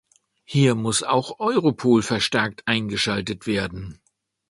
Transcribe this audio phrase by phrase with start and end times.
[0.45, 4.01] Hier muss auch Europol verstärkt eingeschaltet werden.